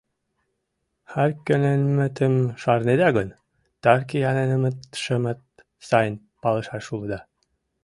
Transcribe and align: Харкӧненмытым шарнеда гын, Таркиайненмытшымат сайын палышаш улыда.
Харкӧненмытым 1.11 2.35
шарнеда 2.61 3.09
гын, 3.17 3.29
Таркиайненмытшымат 3.83 5.39
сайын 5.87 6.15
палышаш 6.41 6.85
улыда. 6.93 7.19